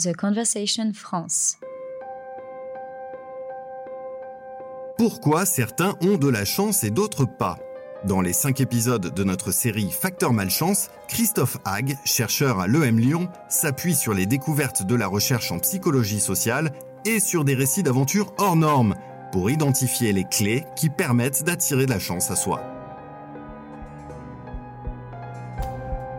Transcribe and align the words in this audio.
The 0.00 0.14
Conversation 0.14 0.92
France. 0.94 1.56
Pourquoi 4.96 5.44
certains 5.44 5.96
ont 6.00 6.18
de 6.18 6.28
la 6.28 6.44
chance 6.44 6.84
et 6.84 6.90
d'autres 6.90 7.24
pas 7.24 7.58
Dans 8.04 8.20
les 8.20 8.32
cinq 8.32 8.60
épisodes 8.60 9.12
de 9.12 9.24
notre 9.24 9.50
série 9.50 9.90
Facteur 9.90 10.32
Malchance, 10.32 10.90
Christophe 11.08 11.56
Hague, 11.64 11.96
chercheur 12.04 12.60
à 12.60 12.68
l'EM 12.68 13.00
Lyon, 13.00 13.28
s'appuie 13.48 13.96
sur 13.96 14.14
les 14.14 14.26
découvertes 14.26 14.86
de 14.86 14.94
la 14.94 15.08
recherche 15.08 15.50
en 15.50 15.58
psychologie 15.58 16.20
sociale 16.20 16.70
et 17.04 17.18
sur 17.18 17.44
des 17.44 17.56
récits 17.56 17.82
d'aventures 17.82 18.32
hors 18.38 18.54
normes 18.54 18.94
pour 19.32 19.50
identifier 19.50 20.12
les 20.12 20.24
clés 20.30 20.64
qui 20.76 20.90
permettent 20.90 21.42
d'attirer 21.42 21.86
de 21.86 21.90
la 21.90 21.98
chance 21.98 22.30
à 22.30 22.36
soi. 22.36 22.62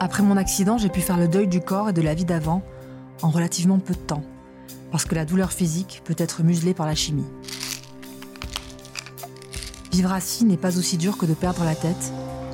Après 0.02 0.24
mon 0.24 0.36
accident, 0.36 0.78
j'ai 0.78 0.90
pu 0.90 1.00
faire 1.00 1.18
le 1.18 1.30
deuil 1.30 1.48
du 1.48 1.62
corps 1.62 1.88
et 1.88 1.94
de 1.94 2.02
la 2.02 2.14
vie 2.14 2.26
d'avant 2.26 2.62
en 3.22 3.30
relativement 3.30 3.80
peu 3.80 3.94
de 3.94 4.00
temps, 4.00 4.24
parce 4.92 5.06
que 5.06 5.16
la 5.16 5.26
douleur 5.26 5.52
physique 5.52 6.02
peut 6.06 6.16
être 6.18 6.44
muselée 6.44 6.74
par 6.74 6.86
la 6.86 6.96
chimie. 6.96 7.28
Vivre 9.92 10.12
assis 10.12 10.46
n'est 10.46 10.58
pas 10.58 10.78
aussi 10.78 10.98
dur 10.98 11.18
que 11.18 11.26
de 11.26 11.34
perdre 11.34 11.64
la 11.64 11.76
tête, 11.76 12.14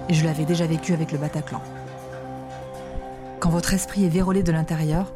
et 0.09 0.13
je 0.13 0.23
l'avais 0.23 0.45
déjà 0.45 0.67
vécu 0.67 0.93
avec 0.93 1.11
le 1.11 1.17
Bataclan. 1.17 1.61
Quand 3.39 3.49
votre 3.49 3.73
esprit 3.73 4.05
est 4.05 4.09
vérolé 4.09 4.43
de 4.43 4.51
l'intérieur, 4.51 5.13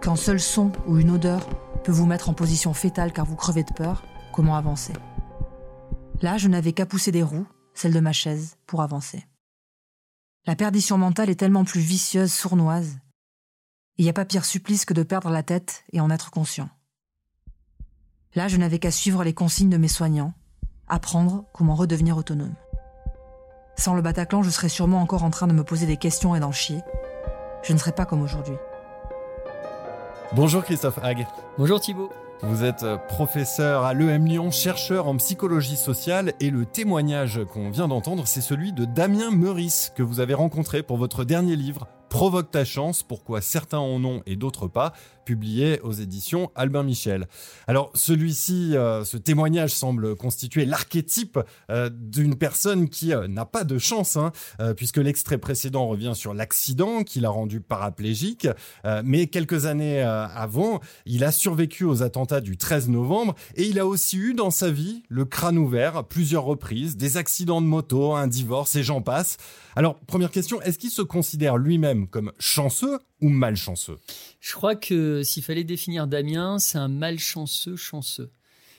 qu'un 0.00 0.16
seul 0.16 0.40
son 0.40 0.72
ou 0.86 0.98
une 0.98 1.10
odeur 1.10 1.48
peut 1.82 1.92
vous 1.92 2.06
mettre 2.06 2.28
en 2.28 2.34
position 2.34 2.74
fétale 2.74 3.12
car 3.12 3.24
vous 3.24 3.36
crevez 3.36 3.64
de 3.64 3.72
peur, 3.72 4.04
comment 4.32 4.56
avancer? 4.56 4.92
Là, 6.20 6.38
je 6.38 6.48
n'avais 6.48 6.72
qu'à 6.72 6.86
pousser 6.86 7.10
des 7.10 7.22
roues, 7.22 7.46
celle 7.74 7.92
de 7.92 8.00
ma 8.00 8.12
chaise, 8.12 8.56
pour 8.66 8.82
avancer. 8.82 9.26
La 10.46 10.56
perdition 10.56 10.98
mentale 10.98 11.30
est 11.30 11.36
tellement 11.36 11.64
plus 11.64 11.80
vicieuse, 11.80 12.32
sournoise. 12.32 12.98
Il 14.02 14.06
n'y 14.06 14.10
a 14.10 14.14
pas 14.14 14.24
pire 14.24 14.44
supplice 14.44 14.84
que 14.84 14.94
de 14.94 15.04
perdre 15.04 15.30
la 15.30 15.44
tête 15.44 15.84
et 15.92 16.00
en 16.00 16.10
être 16.10 16.32
conscient. 16.32 16.68
Là, 18.34 18.48
je 18.48 18.56
n'avais 18.56 18.80
qu'à 18.80 18.90
suivre 18.90 19.22
les 19.22 19.32
consignes 19.32 19.70
de 19.70 19.76
mes 19.76 19.86
soignants, 19.86 20.34
apprendre 20.88 21.44
comment 21.54 21.76
redevenir 21.76 22.16
autonome. 22.16 22.56
Sans 23.78 23.94
le 23.94 24.02
Bataclan, 24.02 24.42
je 24.42 24.50
serais 24.50 24.68
sûrement 24.68 25.00
encore 25.00 25.22
en 25.22 25.30
train 25.30 25.46
de 25.46 25.52
me 25.52 25.62
poser 25.62 25.86
des 25.86 25.98
questions 25.98 26.34
et 26.34 26.40
d'en 26.40 26.50
chier. 26.50 26.80
Je 27.62 27.72
ne 27.72 27.78
serais 27.78 27.92
pas 27.92 28.04
comme 28.04 28.22
aujourd'hui. 28.22 28.56
Bonjour 30.32 30.64
Christophe 30.64 30.98
Hague. 31.00 31.24
Bonjour 31.56 31.80
Thibault. 31.80 32.10
Vous 32.42 32.64
êtes 32.64 32.82
euh, 32.82 32.96
professeur 32.96 33.84
à 33.84 33.94
l'EM 33.94 34.26
Lyon, 34.26 34.50
chercheur 34.50 35.06
en 35.06 35.16
psychologie 35.18 35.76
sociale 35.76 36.32
et 36.40 36.50
le 36.50 36.66
témoignage 36.66 37.40
qu'on 37.52 37.70
vient 37.70 37.86
d'entendre, 37.86 38.26
c'est 38.26 38.40
celui 38.40 38.72
de 38.72 38.84
Damien 38.84 39.30
Meurice 39.30 39.92
que 39.94 40.02
vous 40.02 40.18
avez 40.18 40.34
rencontré 40.34 40.82
pour 40.82 40.96
votre 40.96 41.22
dernier 41.22 41.54
livre 41.54 41.86
Provoque 42.12 42.50
ta 42.50 42.66
chance, 42.66 43.02
pourquoi 43.02 43.40
certains 43.40 43.78
en 43.78 44.04
ont 44.04 44.22
et 44.26 44.36
d'autres 44.36 44.68
pas, 44.68 44.92
publié 45.24 45.80
aux 45.80 45.92
éditions 45.92 46.50
Albin 46.54 46.82
Michel. 46.82 47.26
Alors 47.66 47.90
celui-ci, 47.94 48.76
euh, 48.76 49.02
ce 49.02 49.16
témoignage 49.16 49.70
semble 49.70 50.14
constituer 50.14 50.66
l'archétype 50.66 51.38
euh, 51.70 51.88
d'une 51.90 52.36
personne 52.36 52.90
qui 52.90 53.14
euh, 53.14 53.28
n'a 53.28 53.46
pas 53.46 53.64
de 53.64 53.78
chance, 53.78 54.18
hein, 54.18 54.32
puisque 54.76 54.98
l'extrait 54.98 55.38
précédent 55.38 55.86
revient 55.86 56.12
sur 56.14 56.34
l'accident 56.34 57.02
qui 57.02 57.20
l'a 57.20 57.30
rendu 57.30 57.60
paraplégique, 57.62 58.46
mais 59.04 59.26
quelques 59.26 59.64
années 59.64 60.02
avant, 60.02 60.80
il 61.06 61.24
a 61.24 61.32
survécu 61.32 61.84
aux 61.84 62.02
attentats 62.02 62.40
du 62.40 62.56
13 62.56 62.88
novembre 62.88 63.34
et 63.56 63.64
il 63.64 63.78
a 63.78 63.86
aussi 63.86 64.18
eu 64.18 64.34
dans 64.34 64.50
sa 64.50 64.70
vie 64.70 65.02
le 65.08 65.24
crâne 65.24 65.56
ouvert 65.56 65.96
à 65.96 66.08
plusieurs 66.08 66.44
reprises, 66.44 66.96
des 66.96 67.16
accidents 67.16 67.62
de 67.62 67.66
moto, 67.66 68.14
un 68.14 68.26
divorce 68.26 68.76
et 68.76 68.82
j'en 68.82 69.00
passe. 69.00 69.38
Alors 69.76 69.98
première 70.00 70.30
question, 70.30 70.60
est-ce 70.62 70.78
qu'il 70.78 70.90
se 70.90 71.02
considère 71.02 71.56
lui-même 71.56 72.01
comme 72.06 72.32
chanceux 72.38 72.98
ou 73.20 73.28
malchanceux? 73.28 73.98
Je 74.40 74.52
crois 74.52 74.74
que 74.74 75.22
s'il 75.22 75.42
fallait 75.42 75.64
définir 75.64 76.06
Damien, 76.06 76.58
c'est 76.58 76.78
un 76.78 76.88
malchanceux 76.88 77.76
chanceux. 77.76 78.30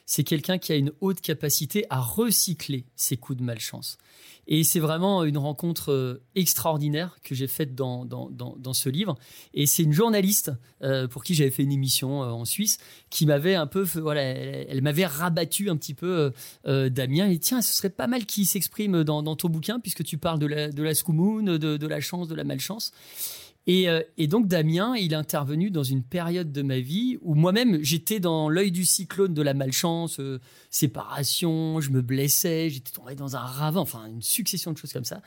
C'est 0.06 0.24
quelqu'un 0.24 0.58
qui 0.58 0.72
a 0.72 0.76
une 0.76 0.92
haute 1.02 1.22
capacité 1.22 1.86
à 1.90 2.00
recycler 2.00 2.86
ses 2.96 3.18
coups 3.18 3.40
de 3.40 3.44
malchance. 3.44 3.98
Et 4.48 4.64
c'est 4.64 4.80
vraiment 4.80 5.24
une 5.24 5.38
rencontre 5.38 5.92
euh, 5.92 6.22
extraordinaire 6.36 7.18
que 7.24 7.34
j'ai 7.34 7.48
faite 7.48 7.76
dans, 7.76 8.06
dans, 8.06 8.74
ce 8.74 8.90
livre. 8.90 9.16
Et 9.54 9.66
c'est 9.66 9.84
une 9.84 9.94
journaliste 9.94 10.52
euh, 10.82 11.08
pour 11.08 11.24
qui 11.24 11.34
j'avais 11.34 11.52
fait 11.52 11.64
une 11.64 11.72
émission 11.72 12.24
euh, 12.24 12.28
en 12.28 12.44
Suisse 12.44 12.78
qui 13.10 13.26
m'avait 13.26 13.56
un 13.56 13.68
peu, 13.68 13.84
voilà, 13.84 14.22
elle, 14.22 14.82
m'avait 14.82 15.06
rabattu 15.06 15.70
un 15.70 15.78
petit 15.78 15.94
peu 15.94 16.34
Damien. 16.66 17.30
Et 17.30 17.40
tiens, 17.40 17.62
ce 17.62 17.74
serait 17.74 17.90
pas 17.90 18.08
mal 18.08 18.26
qu'il 18.26 18.46
s'exprime 18.46 19.04
dans, 19.04 19.36
ton 19.36 19.50
bouquin 19.50 19.80
puisque 19.80 20.04
tu 20.04 20.18
parles 20.18 20.40
de 20.40 20.48
la, 20.48 20.70
de 20.70 20.84
la 20.84 20.94
de, 20.94 21.78
de 21.78 21.88
la 21.88 22.00
chance, 22.02 22.28
de 22.28 22.36
la 22.36 22.44
malchance. 22.44 22.92
Euh, 23.70 24.04
et, 24.18 24.28
donc 24.28 24.48
Damien, 24.48 24.96
il 24.98 25.14
est 25.14 25.16
intervenu 25.18 25.72
dans 25.72 25.84
une 25.84 26.04
période 26.04 26.52
de 26.52 26.62
ma 26.62 26.80
vie 26.80 27.18
où 27.22 27.34
moi-même 27.34 27.82
j'étais 27.82 28.20
dans 28.20 28.50
l'œil 28.50 28.72
du 28.72 28.84
cyclone 28.84 29.34
de 29.34 29.42
la 29.42 29.54
malchance, 29.54 30.20
euh, 30.20 30.40
séparation, 30.70 31.80
je 31.80 31.92
me 31.92 32.02
blessais, 32.02 32.70
j'étais 32.70 32.92
tombé 32.92 33.16
dans 33.16 33.38
un 33.38 33.40
ravin, 33.40 33.80
enfin 33.80 34.06
une 34.08 34.22
succession 34.22 34.74
de 34.74 34.78
choses 34.78 34.92
comme 34.92 35.06
ça. 35.06 35.22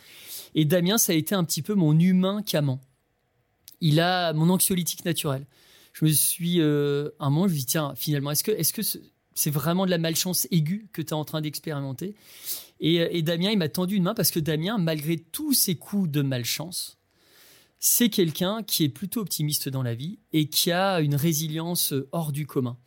Et 0.54 0.66
Damien, 0.66 0.98
ça 0.98 1.12
a 1.12 1.16
été 1.16 1.34
un 1.34 1.44
petit 1.44 1.62
peu 1.62 1.74
mon 1.74 1.98
humain 1.98 2.42
camant. 2.42 2.80
Il 3.80 4.00
a 4.00 4.32
mon 4.34 4.50
anxiolytique 4.50 5.04
naturel. 5.04 5.46
Je 5.94 6.04
me 6.04 6.10
suis 6.10 6.60
euh, 6.60 7.10
un 7.20 7.30
moment, 7.30 7.48
je 7.48 7.54
me 7.54 7.58
dit 7.58 7.66
tiens, 7.66 7.94
finalement, 7.96 8.30
est-ce 8.30 8.44
que 8.44 8.50
est-ce 8.50 8.74
que 8.74 8.82
c'est 9.34 9.50
vraiment 9.50 9.86
de 9.86 9.90
la 9.90 9.98
malchance 9.98 10.46
aiguë 10.50 10.88
que 10.92 11.00
tu 11.00 11.08
es 11.08 11.12
en 11.14 11.24
train 11.24 11.40
d'expérimenter? 11.40 12.14
Et, 12.80 12.96
et 12.96 13.22
Damien, 13.22 13.50
il 13.50 13.56
m'a 13.56 13.70
tendu 13.70 13.96
une 13.96 14.02
main 14.02 14.14
parce 14.14 14.30
que 14.30 14.40
Damien, 14.40 14.76
malgré 14.76 15.16
tous 15.16 15.54
ses 15.54 15.76
coups 15.76 16.10
de 16.10 16.20
malchance, 16.20 16.95
c'est 17.78 18.08
quelqu'un 18.08 18.62
qui 18.62 18.84
est 18.84 18.88
plutôt 18.88 19.20
optimiste 19.20 19.68
dans 19.68 19.82
la 19.82 19.94
vie 19.94 20.18
et 20.32 20.48
qui 20.48 20.72
a 20.72 21.00
une 21.00 21.14
résilience 21.14 21.92
euh, 21.92 22.08
hors 22.12 22.32
du 22.32 22.46
commun. 22.46 22.78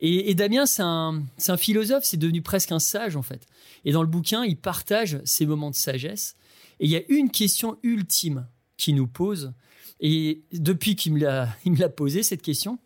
Et, 0.00 0.34
Damien, 0.34 0.66
c'est 0.66 0.82
un, 0.82 1.24
philosophe, 1.56 2.04
c'est 2.04 2.18
devenu 2.18 2.42
presque 2.42 2.70
un 2.70 2.78
sage 2.78 3.16
en 3.16 3.22
fait. 3.22 3.46
Et 3.86 3.92
dans 3.92 4.02
le 4.02 4.08
bouquin, 4.08 4.44
il 4.44 4.58
partage 4.58 5.18
ses 5.24 5.46
moments 5.46 5.70
de 5.70 5.74
sagesse. 5.74 6.36
Et 6.80 6.84
il 6.84 6.90
y 6.90 6.96
a 6.96 7.02
une 7.08 7.30
question 7.30 7.78
ultime 7.82 8.46
qu'il 8.76 8.94
nous 8.94 9.06
pose. 9.06 9.54
Et 10.00 10.44
depuis 10.52 10.96
qu'il 10.96 11.14
me 11.14 11.20
l'a, 11.20 11.48
il 11.64 11.76
posé 11.96 12.22
cette 12.22 12.42
question 12.42 12.78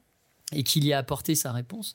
et 0.52 0.62
qu'il 0.62 0.84
y 0.84 0.92
a 0.92 0.98
apporté 0.98 1.34
sa 1.34 1.52
réponse, 1.52 1.94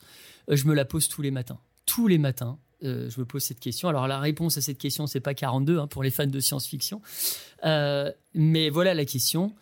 euh, 0.50 0.56
je 0.56 0.66
me 0.66 0.74
la 0.74 0.84
pose 0.84 1.08
tous 1.08 1.22
les 1.22 1.30
matins. 1.30 1.60
Tous 1.86 2.08
les 2.08 2.18
matins, 2.18 2.58
euh, 2.84 3.08
je 3.08 3.20
me 3.20 3.24
pose 3.24 3.42
cette 3.42 3.60
question. 3.60 3.88
Alors 3.88 4.06
la 4.06 4.20
réponse 4.20 4.58
à 4.58 4.60
cette 4.60 4.78
question, 4.78 5.06
c'est 5.06 5.20
pas 5.20 5.34
42 5.34 5.78
hein, 5.78 5.86
pour 5.86 6.02
les 6.02 6.10
fans 6.10 6.26
de 6.26 6.40
science-fiction, 6.40 7.00
euh, 7.64 8.12
mais 8.34 8.68
voilà 8.68 8.92
la 8.92 9.06
question. 9.06 9.54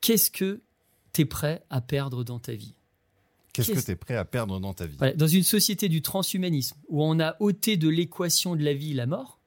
Qu'est-ce 0.00 0.30
que 0.30 0.62
tu 1.12 1.22
es 1.22 1.24
prêt 1.24 1.64
à 1.70 1.80
perdre 1.80 2.22
dans 2.22 2.38
ta 2.38 2.52
vie? 2.52 2.74
Qu'est-ce 3.52 3.72
que 3.72 3.80
tu 3.80 3.90
es 3.90 3.96
prêt 3.96 4.16
à 4.16 4.24
perdre 4.24 4.60
dans 4.60 4.74
ta 4.74 4.86
vie? 4.86 4.96
Dans 5.16 5.26
une 5.26 5.42
société 5.42 5.88
du 5.88 6.02
transhumanisme, 6.02 6.76
où 6.88 7.02
on 7.02 7.18
a 7.20 7.36
ôté 7.40 7.76
de 7.76 7.88
l'équation 7.88 8.56
de 8.56 8.62
la 8.62 8.74
vie 8.74 8.94
la 8.94 9.06
mort, 9.06 9.40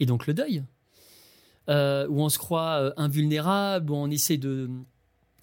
et 0.00 0.06
donc 0.06 0.26
le 0.26 0.34
deuil, 0.34 0.64
euh, 1.68 2.08
où 2.08 2.22
on 2.22 2.28
se 2.28 2.38
croit 2.38 2.92
invulnérable, 2.96 3.90
où 3.90 3.94
on 3.94 4.10
essaie 4.10 4.38
de, 4.38 4.70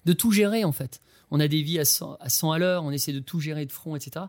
de 0.04 0.12
tout 0.12 0.32
gérer 0.32 0.64
en 0.64 0.72
fait. 0.72 1.00
On 1.30 1.40
a 1.40 1.48
des 1.48 1.62
vies 1.62 1.78
à 1.78 1.84
100 1.84 2.16
à, 2.20 2.28
100 2.28 2.52
à 2.52 2.58
l'heure, 2.58 2.84
on 2.84 2.90
essaie 2.90 3.12
de 3.12 3.20
tout 3.20 3.40
gérer 3.40 3.66
de 3.66 3.72
front, 3.72 3.94
etc. 3.96 4.26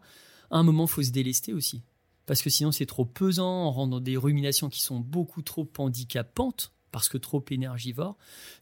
À 0.52 0.58
un 0.58 0.64
moment, 0.64 0.86
il 0.86 0.90
faut 0.90 1.04
se 1.04 1.12
délester 1.12 1.52
aussi 1.52 1.82
parce 2.26 2.42
que 2.42 2.50
sinon 2.50 2.72
c'est 2.72 2.86
trop 2.86 3.06
pesant, 3.06 3.68
on 3.68 3.72
rentre 3.72 4.00
des 4.00 4.18
ruminations 4.18 4.70
qui 4.70 4.82
sont 4.82 5.00
beaucoup 5.00 5.42
trop 5.42 5.68
handicapantes, 5.78 6.72
parce 6.96 7.10
que 7.10 7.18
trop 7.18 7.44
énergivores. 7.52 8.16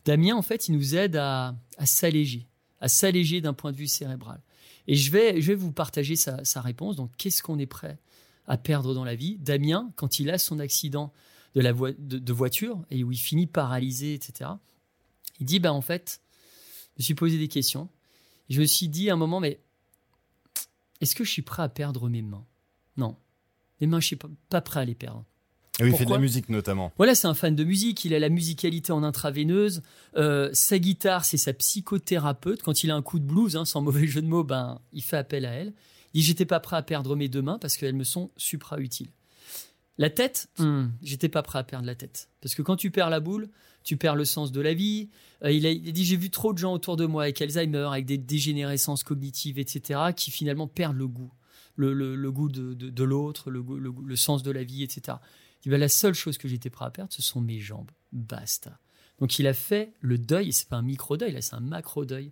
Damien, 0.05 0.35
en 0.35 0.41
fait, 0.41 0.67
il 0.67 0.71
nous 0.71 0.95
aide 0.95 1.17
à, 1.17 1.55
s'alléger, 1.85 2.47
à 2.81 2.87
s'alléger 2.87 3.41
d'un 3.41 3.53
point 3.53 3.71
de 3.71 3.77
vue 3.77 3.87
cérébral. 3.87 4.41
Et 4.87 4.95
je 4.95 5.11
vais, 5.11 5.39
je 5.39 5.45
vais 5.45 5.53
vous 5.53 5.71
partager 5.71 6.15
sa, 6.15 6.61
réponse. 6.61 6.95
Donc, 6.95 7.11
qu'est-ce 7.15 7.43
qu'on 7.43 7.59
est 7.59 7.67
prêt 7.67 7.99
à 8.47 8.57
perdre 8.57 8.95
dans 8.95 9.03
la 9.03 9.13
vie? 9.13 9.37
Damien, 9.37 9.91
quand 9.97 10.17
il 10.19 10.31
a 10.31 10.39
son 10.39 10.57
accident 10.57 11.13
de, 11.53 11.61
la 11.61 11.73
de, 11.73 12.33
voiture, 12.33 12.83
et 12.89 13.03
où 13.03 13.11
il 13.11 13.19
finit 13.19 13.45
paralysé, 13.45 14.15
etc., 14.15 14.49
il 15.39 15.45
dit, 15.45 15.59
bah, 15.59 15.71
en 15.71 15.81
fait, 15.81 16.19
je 16.97 17.01
me 17.01 17.03
suis 17.03 17.13
posé 17.13 17.37
des 17.37 17.47
questions. 17.47 17.87
Je 18.49 18.61
me 18.61 18.65
suis 18.65 18.89
dit 18.89 19.11
à 19.11 19.13
un 19.13 19.17
moment, 19.17 19.41
mais 19.41 19.59
est-ce 21.01 21.13
que 21.13 21.23
je 21.23 21.29
suis 21.29 21.43
prêt 21.43 21.61
à 21.61 21.69
perdre 21.69 22.09
mes 22.09 22.23
mains? 22.23 22.47
Non 22.97 23.15
les 23.83 23.87
mains, 23.87 23.99
je 23.99 24.07
suis 24.07 24.15
pas, 24.15 24.61
prêt 24.61 24.79
à 24.79 24.85
les 24.85 24.95
perdre. 24.95 25.25
Et 25.77 25.83
oui, 25.83 25.89
il 25.91 25.97
fait 25.97 26.05
de 26.05 26.11
la 26.11 26.17
musique 26.17 26.47
notamment. 26.47 26.93
Voilà, 26.95 27.15
c'est 27.15 27.27
un 27.27 27.33
fan 27.33 27.53
de 27.53 27.65
musique. 27.65 28.05
Il 28.05 28.13
a 28.13 28.19
la 28.19 28.29
musicalité 28.29 28.93
en 28.93 29.03
intraveineuse. 29.03 29.81
Euh, 30.15 30.49
sa 30.53 30.79
guitare, 30.79 31.25
c'est 31.25 31.35
sa 31.35 31.51
psychothérapeute. 31.51 32.63
Quand 32.63 32.83
il 32.83 32.91
a 32.91 32.95
un 32.95 33.01
coup 33.01 33.19
de 33.19 33.25
blues, 33.25 33.57
hein, 33.57 33.65
sans 33.65 33.81
mauvais 33.81 34.07
jeu 34.07 34.21
de 34.21 34.27
mots, 34.27 34.45
ben, 34.45 34.79
il 34.93 35.03
fait 35.03 35.17
appel 35.17 35.45
à 35.45 35.51
elle. 35.51 35.73
Il 36.13 36.21
dit 36.21 36.27
J'étais 36.27 36.45
pas 36.45 36.61
prêt 36.61 36.77
à 36.77 36.81
perdre 36.81 37.17
mes 37.17 37.27
deux 37.27 37.41
mains 37.41 37.57
parce 37.59 37.75
qu'elles 37.75 37.95
me 37.95 38.05
sont 38.05 38.31
supra-utiles. 38.37 39.09
La 39.97 40.09
tête, 40.09 40.47
hmm, 40.59 40.85
j'étais 41.01 41.29
pas 41.29 41.43
prêt 41.43 41.59
à 41.59 41.63
perdre 41.63 41.85
la 41.85 41.95
tête. 41.95 42.29
Parce 42.41 42.55
que 42.55 42.61
quand 42.61 42.77
tu 42.77 42.89
perds 42.89 43.09
la 43.09 43.19
boule, 43.19 43.49
tu 43.83 43.97
perds 43.97 44.15
le 44.15 44.25
sens 44.25 44.53
de 44.53 44.61
la 44.61 44.73
vie. 44.73 45.09
Euh, 45.43 45.51
il, 45.51 45.67
a, 45.67 45.73
dit 45.73 46.05
J'ai 46.05 46.15
vu 46.15 46.29
trop 46.29 46.53
de 46.53 46.57
gens 46.57 46.71
autour 46.71 46.95
de 46.95 47.05
moi 47.05 47.23
avec 47.23 47.41
Alzheimer, 47.41 47.89
avec 47.91 48.05
des 48.05 48.17
dégénérescences 48.17 49.03
cognitives, 49.03 49.59
etc., 49.59 49.99
qui 50.15 50.31
finalement 50.31 50.67
perdent 50.67 50.97
le 50.97 51.07
goût 51.07 51.33
le, 51.75 52.31
goût 52.31 52.49
de, 52.49 53.03
l'autre, 53.03 53.49
le, 53.49 54.15
sens 54.15 54.43
de 54.43 54.51
la 54.51 54.63
vie, 54.63 54.83
etc. 54.83 55.17
Il 55.61 55.63
dit, 55.63 55.69
bah, 55.69 55.77
la 55.77 55.89
seule 55.89 56.13
chose 56.13 56.37
que 56.37 56.47
j'étais 56.47 56.69
prêt 56.69 56.85
à 56.85 56.91
perdre, 56.91 57.13
ce 57.13 57.21
sont 57.21 57.41
mes 57.41 57.59
jambes. 57.59 57.91
Basta. 58.11 58.79
Donc 59.19 59.39
il 59.39 59.47
a 59.47 59.53
fait 59.53 59.93
le 60.01 60.17
deuil, 60.17 60.49
et 60.49 60.51
c'est 60.51 60.67
pas 60.67 60.77
un 60.77 60.81
micro-deuil, 60.81 61.31
là 61.31 61.41
c'est 61.41 61.55
un 61.55 61.59
macro-deuil, 61.61 62.31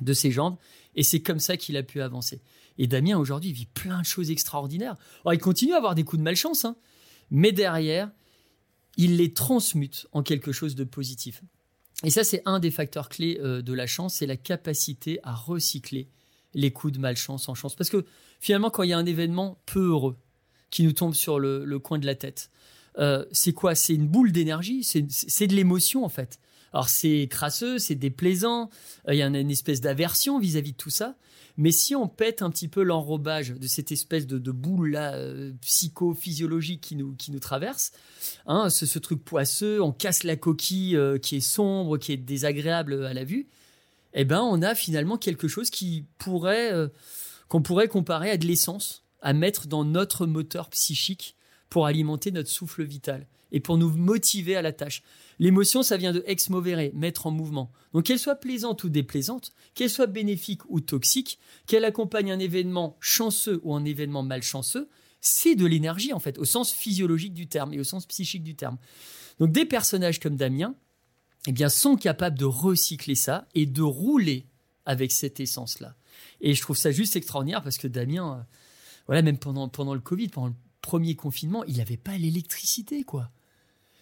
de 0.00 0.12
ses 0.12 0.30
jambes. 0.30 0.56
Et 0.94 1.02
c'est 1.02 1.20
comme 1.20 1.40
ça 1.40 1.56
qu'il 1.56 1.76
a 1.76 1.82
pu 1.82 2.00
avancer. 2.00 2.40
Et 2.78 2.86
Damien, 2.86 3.16
aujourd'hui, 3.18 3.52
vit 3.52 3.66
plein 3.66 4.00
de 4.00 4.06
choses 4.06 4.30
extraordinaires. 4.30 4.96
Il 5.30 5.38
continue 5.38 5.72
à 5.72 5.78
avoir 5.78 5.94
des 5.94 6.04
coups 6.04 6.18
de 6.18 6.24
malchance, 6.24 6.64
hein, 6.64 6.76
mais 7.30 7.52
derrière, 7.52 8.10
il 8.96 9.16
les 9.16 9.32
transmute 9.32 10.06
en 10.12 10.22
quelque 10.22 10.52
chose 10.52 10.74
de 10.74 10.84
positif. 10.84 11.42
Et 12.02 12.10
ça, 12.10 12.24
c'est 12.24 12.42
un 12.44 12.58
des 12.58 12.70
facteurs 12.70 13.08
clés 13.08 13.38
euh, 13.40 13.62
de 13.62 13.72
la 13.72 13.86
chance, 13.86 14.16
c'est 14.16 14.26
la 14.26 14.36
capacité 14.36 15.20
à 15.22 15.34
recycler 15.34 16.08
les 16.54 16.70
coups 16.70 16.92
de 16.94 16.98
malchance 16.98 17.48
en 17.48 17.54
chance. 17.54 17.74
Parce 17.74 17.90
que 17.90 18.04
finalement, 18.40 18.70
quand 18.70 18.82
il 18.82 18.90
y 18.90 18.92
a 18.92 18.98
un 18.98 19.06
événement 19.06 19.58
peu 19.66 19.90
heureux 19.90 20.16
qui 20.70 20.82
nous 20.84 20.92
tombe 20.92 21.14
sur 21.14 21.38
le, 21.38 21.78
coin 21.78 21.98
de 21.98 22.06
la 22.06 22.14
tête, 22.14 22.50
euh, 22.98 23.24
c'est 23.32 23.52
quoi? 23.52 23.74
C'est 23.74 23.94
une 23.94 24.06
boule 24.06 24.32
d'énergie, 24.32 24.84
c'est 24.84 25.46
de 25.46 25.54
l'émotion 25.54 26.04
en 26.04 26.08
fait. 26.08 26.38
Alors 26.72 26.88
c'est 26.88 27.28
crasseux, 27.30 27.78
c'est 27.78 27.94
déplaisant, 27.94 28.68
euh, 29.08 29.14
il 29.14 29.18
y 29.18 29.22
a 29.22 29.26
une, 29.26 29.50
espèce 29.50 29.80
d'aversion 29.80 30.40
vis-à-vis 30.40 30.72
de 30.72 30.76
tout 30.76 30.90
ça. 30.90 31.16
Mais 31.56 31.70
si 31.70 31.94
on 31.94 32.08
pète 32.08 32.42
un 32.42 32.50
petit 32.50 32.66
peu 32.66 32.82
l'enrobage 32.82 33.50
de 33.50 33.68
cette 33.68 33.92
espèce 33.92 34.26
de, 34.26 34.50
boule 34.50 34.90
là 34.90 35.14
euh, 35.14 35.52
psychophysiologique 35.60 36.80
qui 36.80 36.96
nous 36.96 37.14
qui 37.14 37.30
nous 37.30 37.38
traverse, 37.38 37.92
hein, 38.46 38.70
ce, 38.70 38.98
truc 38.98 39.24
poisseux, 39.24 39.80
on 39.80 39.92
casse 39.92 40.24
la 40.24 40.34
coquille 40.34 40.98
qui 41.22 41.36
est 41.36 41.40
sombre, 41.40 41.96
qui 41.98 42.10
est 42.12 42.16
désagréable 42.16 43.04
à 43.04 43.14
la 43.14 43.22
vue, 43.22 43.46
eh 44.14 44.24
ben 44.24 44.40
on 44.40 44.62
a 44.62 44.74
finalement 44.74 45.18
quelque 45.18 45.48
chose 45.48 45.70
qui 45.70 46.06
pourrait 46.18 46.72
qu'on 47.48 47.62
pourrait 47.62 47.88
comparer 47.88 48.30
à 48.30 48.36
de 48.36 48.46
l'essence 48.46 49.04
à 49.20 49.32
mettre 49.32 49.66
dans 49.66 49.84
notre 49.84 50.26
moteur 50.26 50.70
psychique 50.70 51.36
pour 51.68 51.86
alimenter 51.86 52.30
notre 52.30 52.50
souffle 52.50 52.84
vital 52.84 53.26
et 53.50 53.60
pour 53.60 53.78
nous 53.78 53.90
motiver 53.90 54.56
à 54.56 54.62
la 54.62 54.72
tâche. 54.72 55.02
L'émotion, 55.38 55.82
ça 55.82 55.96
vient 55.96 56.12
de 56.12 56.22
ex 56.26 56.50
movere, 56.50 56.90
mettre 56.92 57.26
en 57.26 57.30
mouvement. 57.30 57.72
Donc 57.92 58.04
qu'elle 58.04 58.18
soit 58.18 58.36
plaisante 58.36 58.84
ou 58.84 58.88
déplaisante, 58.88 59.52
qu'elle 59.74 59.90
soit 59.90 60.06
bénéfique 60.06 60.60
ou 60.68 60.80
toxique, 60.80 61.38
qu'elle 61.66 61.84
accompagne 61.84 62.32
un 62.32 62.38
événement 62.38 62.96
chanceux 63.00 63.60
ou 63.62 63.74
un 63.74 63.84
événement 63.84 64.22
malchanceux, 64.22 64.88
c'est 65.20 65.54
de 65.54 65.66
l'énergie 65.66 66.12
en 66.12 66.18
fait, 66.18 66.38
au 66.38 66.44
sens 66.44 66.72
physiologique 66.72 67.32
du 67.32 67.46
terme 67.46 67.72
et 67.72 67.80
au 67.80 67.84
sens 67.84 68.06
psychique 68.06 68.42
du 68.42 68.56
terme. 68.56 68.76
Donc 69.38 69.52
des 69.52 69.64
personnages 69.64 70.20
comme 70.20 70.36
Damien, 70.36 70.74
eh 71.46 71.52
bien, 71.52 71.68
sont 71.68 71.96
capables 71.96 72.38
de 72.38 72.44
recycler 72.44 73.14
ça 73.14 73.46
et 73.54 73.66
de 73.66 73.82
rouler 73.82 74.46
avec 74.86 75.12
cette 75.12 75.40
essence-là. 75.40 75.94
Et 76.40 76.54
je 76.54 76.60
trouve 76.60 76.76
ça 76.76 76.90
juste 76.90 77.16
extraordinaire 77.16 77.62
parce 77.62 77.78
que 77.78 77.88
Damien, 77.88 78.38
euh, 78.38 78.42
voilà, 79.06 79.22
même 79.22 79.38
pendant, 79.38 79.68
pendant 79.68 79.94
le 79.94 80.00
Covid, 80.00 80.28
pendant 80.28 80.48
le 80.48 80.54
premier 80.80 81.16
confinement, 81.16 81.64
il 81.64 81.78
n'avait 81.78 81.96
pas 81.96 82.16
l'électricité, 82.16 83.02
quoi. 83.04 83.30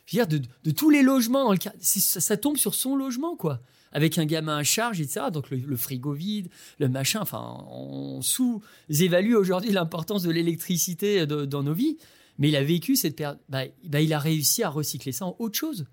Je 0.07 0.17
veux 0.17 0.27
dire, 0.27 0.41
de, 0.65 0.71
tous 0.73 0.91
les 0.91 1.03
logements 1.03 1.45
dans 1.45 1.53
le 1.53 1.59
ça, 1.81 2.21
ça, 2.21 2.37
tombe 2.37 2.57
sur 2.57 2.75
son 2.75 2.97
logement, 2.97 3.37
quoi. 3.37 3.61
Avec 3.93 4.19
un 4.19 4.25
gamin 4.25 4.57
à 4.57 4.65
charge, 4.65 5.01
etc. 5.01 5.27
Donc 5.33 5.51
le, 5.51 5.77
frigo 5.77 6.13
vide, 6.13 6.49
le 6.79 6.89
machin. 6.89 7.21
Enfin, 7.21 7.65
on 7.69 8.21
sous-évalue 8.23 9.35
aujourd'hui 9.35 9.71
l'importance 9.71 10.23
de 10.23 10.31
l'électricité 10.31 11.27
dans 11.27 11.63
nos 11.63 11.75
vies. 11.75 11.99
Mais 12.39 12.49
il 12.49 12.57
a 12.57 12.65
vécu 12.65 12.97
cette 12.97 13.17
période. 13.17 13.39
Bah, 13.49 13.65
bah, 13.85 14.01
il 14.01 14.13
a 14.13 14.19
réussi 14.19 14.63
à 14.63 14.71
recycler 14.71 15.13
ça 15.13 15.27
en 15.27 15.37
autre 15.39 15.59
chose, 15.59 15.85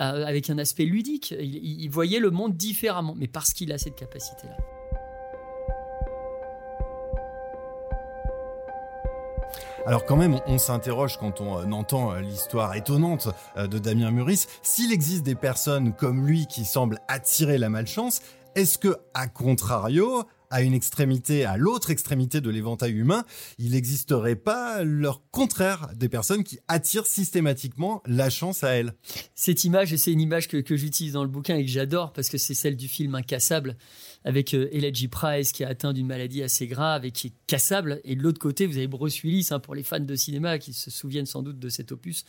euh, 0.00 0.26
avec 0.26 0.50
un 0.50 0.58
aspect 0.58 0.84
ludique. 0.84 1.34
il 1.38 1.88
voyait 1.88 2.20
le 2.20 2.30
monde 2.30 2.56
différemment, 2.56 3.14
mais 3.16 3.28
parce 3.28 3.52
qu'il 3.52 3.72
a 3.72 3.78
cette 3.78 3.96
capacité-là. 3.96 4.56
Alors 9.86 10.04
quand 10.04 10.16
même, 10.16 10.38
on, 10.46 10.58
s'interroge 10.58 11.16
quand 11.16 11.40
on 11.40 11.58
euh, 11.58 11.70
entend 11.72 12.12
euh, 12.12 12.20
l'histoire 12.20 12.74
étonnante 12.74 13.28
de 13.56 13.78
Damien 13.78 14.10
Muris. 14.10 14.46
S'il 14.62 14.92
existe 14.92 15.24
des 15.24 15.34
personnes 15.34 15.94
comme 15.94 16.26
lui 16.26 16.46
qui 16.46 16.66
semblent 16.66 16.98
attirer 17.08 17.56
la 17.56 17.70
malchance, 17.70 18.20
est-ce 18.54 18.76
que, 18.76 18.96
à 19.14 19.28
contrario, 19.28 20.24
à 20.50 20.62
une 20.62 20.74
extrémité, 20.74 21.44
à 21.44 21.56
l'autre 21.56 21.90
extrémité 21.90 22.40
de 22.40 22.50
l'éventail 22.50 22.92
humain, 22.92 23.24
il 23.58 23.72
n'existerait 23.72 24.36
pas 24.36 24.82
leur 24.84 25.22
contraire 25.30 25.90
des 25.94 26.08
personnes 26.08 26.44
qui 26.44 26.58
attirent 26.68 27.06
systématiquement 27.06 28.02
la 28.06 28.30
chance 28.30 28.64
à 28.64 28.70
elles. 28.70 28.94
Cette 29.34 29.64
image, 29.64 29.94
c'est 29.96 30.12
une 30.12 30.20
image 30.20 30.48
que, 30.48 30.76
j'utilise 30.76 31.12
dans 31.12 31.24
le 31.24 31.28
bouquin 31.28 31.56
et 31.56 31.64
que 31.64 31.70
j'adore 31.70 32.12
parce 32.12 32.28
que 32.28 32.38
c'est 32.38 32.54
celle 32.54 32.76
du 32.76 32.88
film 32.88 33.14
Incassable 33.14 33.76
avec 34.24 34.54
euh, 34.54 34.68
Price 35.10 35.52
qui 35.52 35.64
a 35.64 35.68
atteint 35.68 35.92
d'une 35.92 36.06
maladie 36.06 36.42
assez 36.42 36.66
grave 36.66 37.04
et 37.04 37.10
qui 37.10 37.28
est 37.28 37.32
cassable. 37.46 38.00
Et 38.04 38.16
de 38.16 38.22
l'autre 38.22 38.38
côté, 38.38 38.66
vous 38.66 38.76
avez 38.76 38.86
Bruce 38.86 39.22
Willis, 39.22 39.48
hein, 39.50 39.60
pour 39.60 39.74
les 39.74 39.82
fans 39.82 40.00
de 40.00 40.14
cinéma 40.14 40.58
qui 40.58 40.72
se 40.72 40.90
souviennent 40.90 41.26
sans 41.26 41.42
doute 41.42 41.58
de 41.58 41.68
cet 41.68 41.92
opus, 41.92 42.24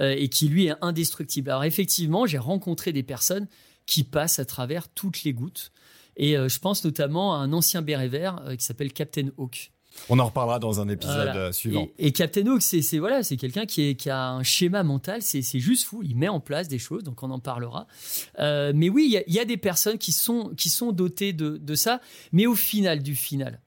euh, 0.00 0.14
et 0.16 0.28
qui 0.28 0.48
lui 0.48 0.66
est 0.66 0.74
indestructible. 0.80 1.50
Alors 1.50 1.64
effectivement, 1.64 2.26
j'ai 2.26 2.38
rencontré 2.38 2.92
des 2.92 3.02
personnes 3.02 3.46
qui 3.86 4.02
passent 4.02 4.38
à 4.38 4.44
travers 4.44 4.88
toutes 4.88 5.22
les 5.22 5.32
gouttes. 5.32 5.72
Et 6.16 6.36
euh, 6.36 6.48
je 6.48 6.58
pense 6.58 6.84
notamment 6.84 7.34
à 7.34 7.38
un 7.38 7.52
ancien 7.52 7.82
béret 7.82 8.08
vert 8.08 8.42
euh, 8.46 8.56
qui 8.56 8.64
s'appelle 8.64 8.92
Captain 8.92 9.28
Hawk. 9.36 9.72
On 10.10 10.18
en 10.18 10.26
reparlera 10.26 10.58
dans 10.58 10.80
un 10.80 10.88
épisode 10.88 11.36
euh, 11.36 11.52
suivant. 11.52 11.88
Et, 11.98 12.12
Captain 12.12 12.46
Hawk, 12.46 12.60
c'est 12.60 12.98
voilà, 12.98 13.22
c'est 13.22 13.38
quelqu'un 13.38 13.64
qui, 13.64 13.96
qui, 13.96 14.10
a 14.10 14.30
un 14.30 14.42
schéma 14.42 14.82
mental, 14.82 15.22
c'est 15.22 15.42
juste 15.58 15.84
fou. 15.84 16.02
Il 16.02 16.16
met 16.16 16.28
en 16.28 16.40
place 16.40 16.68
des 16.68 16.78
choses, 16.78 17.02
donc 17.02 17.22
on 17.22 17.30
en 17.30 17.38
parlera. 17.38 17.86
mais 18.38 18.90
oui, 18.90 19.22
il 19.26 19.34
y, 19.34 19.38
a 19.38 19.44
des 19.46 19.56
personnes 19.56 19.96
qui 19.96 20.12
sont 20.12 20.52
qui 20.54 20.68
sont 20.68 20.92
dotées 20.92 21.32
de, 21.32 21.56
de 21.56 21.74
ça, 21.74 22.02
mais 22.32 22.44
au 22.44 22.54
final 22.54 23.02
du 23.02 23.14
final, 23.14 23.62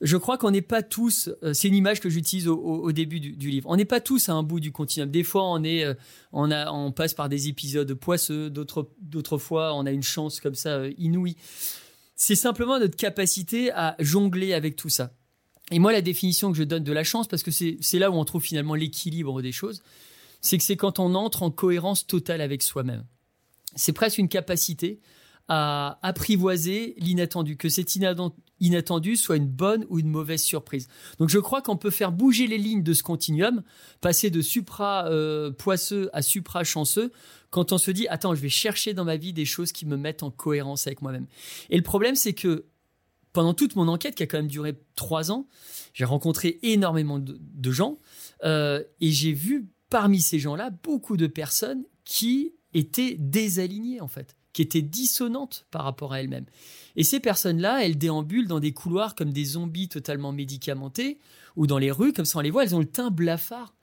je 0.00 0.16
crois 0.16 0.38
qu'on 0.38 0.50
n'est 0.50 0.62
pas 0.62 0.82
tous. 0.82 1.30
Euh, 1.42 1.52
c'est 1.52 1.68
une 1.68 1.74
image 1.74 2.00
que 2.00 2.08
j'utilise 2.08 2.48
au, 2.48 2.92
début 2.92 3.20
du, 3.20 3.50
livre. 3.50 3.68
On 3.68 3.76
n'est 3.76 3.84
pas 3.84 4.00
tous 4.00 4.28
à 4.28 4.32
un 4.32 4.42
bout 4.42 4.60
du 4.60 4.72
continuum. 4.72 5.10
Des 5.10 5.22
fois, 5.22 5.44
on 5.44 5.62
est, 5.62 5.84
euh, 5.84 5.94
on 6.32 6.50
a, 6.50 6.70
on 6.70 6.90
passe 6.92 7.14
par 7.14 7.28
des 7.28 7.48
épisodes 7.48 7.92
poisseux. 7.94 8.50
D'autres, 8.50 9.38
fois, 9.38 9.74
on 9.74 9.86
a 9.86 9.90
une 9.90 10.02
chance 10.02 10.40
comme 10.40 10.54
ça 10.54 10.70
euh, 10.70 10.92
inouïe. 10.96 11.36
C'est 12.16 12.34
simplement 12.34 12.78
notre 12.78 12.96
capacité 12.96 13.72
à 13.72 13.96
jongler 13.98 14.54
avec 14.54 14.76
tout 14.76 14.88
ça. 14.88 15.12
Et 15.70 15.78
moi, 15.78 15.92
la 15.92 16.02
définition 16.02 16.50
que 16.50 16.58
je 16.58 16.64
donne 16.64 16.84
de 16.84 16.92
la 16.92 17.04
chance, 17.04 17.28
parce 17.28 17.42
que 17.42 17.50
c'est, 17.50 17.76
c'est 17.80 17.98
là 17.98 18.10
où 18.10 18.14
on 18.14 18.24
trouve 18.24 18.42
finalement 18.42 18.74
l'équilibre 18.74 19.40
des 19.42 19.52
choses, 19.52 19.82
c'est 20.40 20.58
que 20.58 20.64
c'est 20.64 20.76
quand 20.76 20.98
on 20.98 21.14
entre 21.14 21.42
en 21.42 21.50
cohérence 21.50 22.06
totale 22.06 22.40
avec 22.40 22.62
soi-même. 22.62 23.04
C'est 23.76 23.92
presque 23.92 24.18
une 24.18 24.28
capacité 24.28 25.00
à 25.48 25.98
apprivoiser 26.02 26.94
l'inattendu, 26.98 27.56
que 27.56 27.68
cet 27.68 27.96
inattendu 28.60 29.16
soit 29.16 29.36
une 29.36 29.48
bonne 29.48 29.86
ou 29.88 29.98
une 29.98 30.08
mauvaise 30.08 30.42
surprise. 30.42 30.88
Donc 31.18 31.28
je 31.28 31.38
crois 31.38 31.62
qu'on 31.62 31.76
peut 31.76 31.90
faire 31.90 32.12
bouger 32.12 32.46
les 32.46 32.58
lignes 32.58 32.82
de 32.82 32.92
ce 32.92 33.02
continuum, 33.02 33.62
passer 34.00 34.30
de 34.30 34.40
supra 34.40 35.06
euh, 35.08 35.50
poisseux 35.50 36.10
à 36.12 36.22
supra 36.22 36.64
chanceux, 36.64 37.12
quand 37.50 37.72
on 37.72 37.78
se 37.78 37.90
dit 37.90 38.06
attends, 38.08 38.34
je 38.34 38.40
vais 38.40 38.48
chercher 38.48 38.94
dans 38.94 39.04
ma 39.04 39.16
vie 39.16 39.32
des 39.32 39.44
choses 39.44 39.72
qui 39.72 39.86
me 39.86 39.96
mettent 39.96 40.22
en 40.22 40.30
cohérence 40.30 40.86
avec 40.86 41.02
moi-même. 41.02 41.26
Et 41.68 41.76
le 41.76 41.82
problème, 41.82 42.14
c'est 42.14 42.32
que 42.32 42.66
pendant 43.32 43.54
toute 43.54 43.76
mon 43.76 43.88
enquête, 43.88 44.14
qui 44.14 44.22
a 44.22 44.26
quand 44.26 44.38
même 44.38 44.48
duré 44.48 44.74
trois 44.96 45.30
ans, 45.30 45.46
j'ai 45.94 46.04
rencontré 46.04 46.58
énormément 46.62 47.18
de, 47.18 47.70
gens 47.70 47.98
euh, 48.44 48.82
et 49.00 49.10
j'ai 49.10 49.32
vu 49.32 49.68
parmi 49.88 50.20
ces 50.20 50.38
gens-là 50.38 50.70
beaucoup 50.82 51.16
de 51.16 51.26
personnes 51.26 51.84
qui 52.04 52.54
étaient 52.74 53.16
désalignées 53.18 54.00
en 54.00 54.08
fait 54.08 54.36
qui 54.52 54.62
était 54.62 54.82
dissonante 54.82 55.66
par 55.70 55.84
rapport 55.84 56.12
à 56.12 56.20
elle-même. 56.20 56.46
Et 56.96 57.04
ces 57.04 57.20
personnes-là, 57.20 57.84
elles 57.84 57.98
déambulent 57.98 58.48
dans 58.48 58.60
des 58.60 58.72
couloirs 58.72 59.14
comme 59.14 59.32
des 59.32 59.44
zombies 59.44 59.88
totalement 59.88 60.32
médicamentés, 60.32 61.18
ou 61.56 61.66
dans 61.66 61.78
les 61.78 61.90
rues, 61.90 62.12
comme 62.12 62.24
ça 62.24 62.38
on 62.38 62.42
les 62.42 62.50
voit, 62.50 62.64
elles 62.64 62.74
ont 62.74 62.80
le 62.80 62.86
teint 62.86 63.10
blafard. 63.10 63.74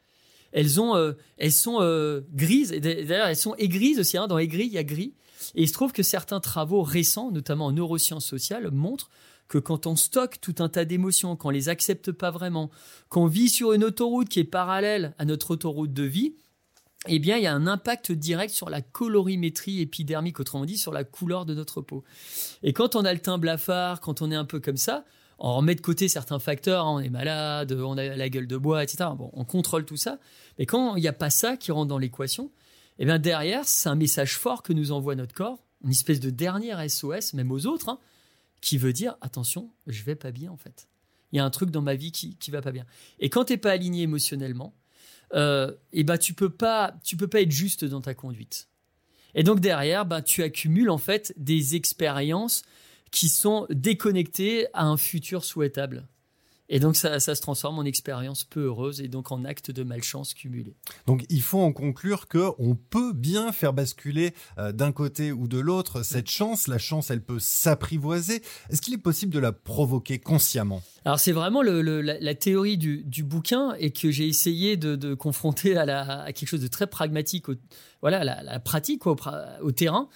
Elles, 0.52 0.80
ont, 0.80 0.96
euh, 0.96 1.14
elles 1.38 1.52
sont 1.52 1.80
euh, 1.82 2.22
grises, 2.34 2.72
d'ailleurs 2.72 3.28
elles 3.28 3.36
sont 3.36 3.56
aigrises 3.56 4.00
aussi, 4.00 4.18
hein, 4.18 4.28
dans 4.28 4.38
aigri 4.38 4.66
il 4.66 4.72
y 4.72 4.78
a 4.78 4.84
gris. 4.84 5.14
Et 5.56 5.64
il 5.64 5.68
se 5.68 5.74
trouve 5.74 5.92
que 5.92 6.04
certains 6.04 6.40
travaux 6.40 6.82
récents, 6.82 7.32
notamment 7.32 7.68
en 7.68 7.72
neurosciences 7.72 8.26
sociales, 8.26 8.72
montrent 8.72 9.10
que 9.48 9.58
quand 9.58 9.88
on 9.88 9.96
stocke 9.96 10.42
tout 10.42 10.56
un 10.60 10.70
tas 10.70 10.86
d'émotions, 10.86 11.36
qu'on 11.36 11.50
les 11.50 11.70
accepte 11.70 12.12
pas 12.12 12.32
vraiment, 12.32 12.70
qu'on 13.10 13.28
vit 13.28 13.50
sur 13.50 13.74
une 13.74 13.84
autoroute 13.84 14.30
qui 14.30 14.40
est 14.40 14.46
parallèle 14.46 15.14
à 15.18 15.26
notre 15.26 15.52
autoroute 15.52 15.94
de 15.94 16.04
vie, 16.04 16.36
eh 17.06 17.20
bien, 17.20 17.38
il 17.38 17.44
y 17.44 17.48
a 17.48 17.54
un 17.54 17.68
impact 17.68 18.12
direct 18.12 18.54
sur 18.54 18.70
la 18.70 18.82
colorimétrie 18.82 19.82
épidermique, 19.82 20.40
autrement 20.40 20.66
dit, 20.66 20.78
sur 20.78 20.92
la 20.92 21.04
couleur 21.04 21.46
de 21.46 21.54
notre 21.54 21.82
peau. 21.82 22.04
Et 22.64 22.74
quand 22.74 22.96
on 22.96 23.06
a 23.06 23.14
le 23.14 23.20
teint 23.20 23.38
blafard, 23.38 24.00
quand 24.02 24.22
on 24.22 24.32
est 24.32 24.36
un 24.36 24.46
peu 24.46 24.60
comme 24.60 24.78
ça, 24.78 25.06
on 25.40 25.56
remet 25.56 25.76
de 25.76 25.82
côté 25.82 26.08
certains 26.08 26.40
facteurs, 26.40 26.86
hein, 26.86 26.96
on 26.96 27.00
est 27.00 27.10
malade, 27.10 27.72
on 27.72 27.98
a 27.98 28.16
la 28.16 28.30
gueule 28.30 28.48
de 28.48 28.58
bois, 28.58 28.84
etc. 28.84 29.10
Bon, 29.16 29.30
on 29.34 29.46
contrôle 29.46 29.86
tout 29.86 29.98
ça. 29.98 30.20
Mais 30.58 30.66
quand 30.66 30.96
il 30.96 31.02
n'y 31.02 31.08
a 31.08 31.14
pas 31.14 31.30
ça 31.30 31.58
qui 31.58 31.72
rentre 31.72 31.88
dans 31.88 32.00
l'équation, 32.00 32.52
eh 32.98 33.06
bien, 33.06 33.20
derrière, 33.20 33.66
c'est 33.66 33.90
un 33.90 33.96
message 33.96 34.38
fort 34.38 34.64
que 34.64 34.74
nous 34.74 34.92
envoie 34.92 35.16
notre 35.16 35.36
corps, 35.36 35.60
une 35.84 35.92
espèce 35.92 36.20
de 36.20 36.32
dernière 36.32 36.84
SOS, 36.90 37.34
même 37.34 37.52
aux 37.52 37.68
autres, 37.68 37.90
hein, 37.90 38.00
qui 38.62 38.80
veut 38.80 38.94
dire, 38.94 39.16
attention, 39.22 39.72
je 39.86 40.04
vais 40.04 40.16
pas 40.16 40.32
bien, 40.32 40.52
en 40.52 40.58
fait. 40.58 40.90
Il 41.32 41.38
y 41.38 41.40
a 41.40 41.46
un 41.46 41.50
truc 41.52 41.70
dans 41.70 41.82
ma 41.82 41.94
vie 41.94 42.12
qui, 42.12 42.38
qui 42.38 42.50
va 42.50 42.62
pas 42.62 42.72
bien. 42.72 42.86
Et 43.20 43.30
quand 43.30 43.46
tu 43.46 43.54
n'es 43.54 43.58
pas 43.58 43.72
aligné 43.72 44.04
émotionnellement, 44.04 44.74
euh, 45.34 45.74
et 45.94 46.04
bah 46.04 46.18
tu 46.18 46.34
peux 46.34 46.50
pas 46.50 46.96
tu 47.04 47.18
peux 47.18 47.28
pas 47.28 47.42
être 47.42 47.52
juste 47.52 47.86
dans 47.86 48.02
ta 48.02 48.14
conduite. 48.14 48.68
Et 49.36 49.44
donc 49.44 49.60
derrière, 49.60 50.06
bah, 50.06 50.22
tu 50.22 50.42
accumules 50.42 50.90
en 50.90 50.98
fait 50.98 51.34
des 51.38 51.76
expériences 51.76 52.64
qui 53.12 53.30
sont 53.30 53.68
déconnectées 53.70 54.68
à 54.74 54.86
un 54.86 54.98
futur 54.98 55.44
souhaitable. 55.44 56.08
Et 56.70 56.80
donc 56.80 56.96
ça, 56.96 57.20
ça 57.20 57.36
se 57.36 57.42
transforme 57.42 57.80
en 57.80 57.84
expérience 57.84 58.44
peu 58.44 58.66
heureuse 58.66 59.02
et 59.02 59.08
donc 59.08 59.32
en 59.32 59.46
acte 59.46 59.72
de 59.72 59.84
malchance 59.84 60.34
cumulé. 60.34 60.76
Donc 61.06 61.26
il 61.30 61.42
faut 61.42 61.62
en 61.62 61.72
conclure 61.72 62.28
que 62.28 62.52
on 62.60 62.76
peut 62.76 63.14
bien 63.14 63.52
faire 63.52 63.74
basculer 63.74 64.34
euh, 64.58 64.72
d'un 64.72 64.92
côté 64.92 65.32
ou 65.32 65.48
de 65.48 65.60
l'autre 65.60 66.04
cette 66.04 66.30
chance. 66.30 66.68
La 66.68 66.78
chance, 66.78 67.10
elle 67.10 67.24
peut 67.24 67.40
s'apprivoiser. 67.40 68.42
Est-ce 68.70 68.82
qu'il 68.82 68.94
est 68.94 69.00
possible 69.00 69.34
de 69.34 69.40
la 69.40 69.52
provoquer 69.54 70.20
consciemment? 70.20 70.82
Alors 71.06 71.20
c'est 71.20 71.32
vraiment 71.32 71.62
le, 71.62 71.82
la, 71.82 72.20
la, 72.20 72.36
théorie 72.36 72.78
du, 72.78 73.04
du, 73.06 73.24
bouquin 73.24 73.74
et 73.80 73.92
que 73.92 74.12
j'ai 74.12 74.28
essayé 74.28 74.76
de, 74.76 74.98
de 74.98 75.14
confronter 75.14 75.78
à, 75.78 75.86
la, 75.86 76.24
à, 76.24 76.34
quelque 76.34 76.50
chose 76.50 76.62
de 76.62 76.68
très 76.68 76.88
pragmatique, 76.88 77.48
au, 77.48 77.56
voilà, 78.02 78.26
la, 78.26 78.44
la 78.44 78.60
pratique 78.60 79.08
au, 79.08 79.16
au 79.62 79.72
terrain. 79.72 80.10